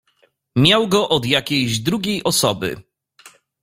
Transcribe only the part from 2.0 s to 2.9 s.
osoby."